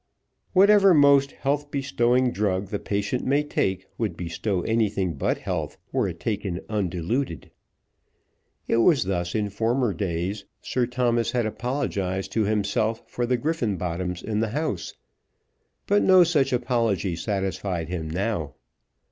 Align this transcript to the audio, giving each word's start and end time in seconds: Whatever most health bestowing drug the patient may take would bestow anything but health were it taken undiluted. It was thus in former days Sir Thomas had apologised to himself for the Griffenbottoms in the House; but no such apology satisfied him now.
Whatever 0.53 0.95
most 0.95 1.31
health 1.33 1.69
bestowing 1.69 2.31
drug 2.31 2.69
the 2.69 2.79
patient 2.79 3.23
may 3.23 3.43
take 3.43 3.85
would 3.99 4.17
bestow 4.17 4.61
anything 4.63 5.13
but 5.13 5.37
health 5.37 5.77
were 5.91 6.07
it 6.07 6.19
taken 6.19 6.59
undiluted. 6.69 7.51
It 8.67 8.77
was 8.77 9.03
thus 9.03 9.35
in 9.35 9.51
former 9.51 9.93
days 9.93 10.43
Sir 10.59 10.87
Thomas 10.87 11.33
had 11.33 11.45
apologised 11.45 12.31
to 12.31 12.45
himself 12.45 13.03
for 13.05 13.27
the 13.27 13.37
Griffenbottoms 13.37 14.23
in 14.23 14.39
the 14.39 14.49
House; 14.57 14.95
but 15.85 16.01
no 16.01 16.23
such 16.23 16.51
apology 16.51 17.15
satisfied 17.15 17.87
him 17.89 18.09
now. 18.09 18.55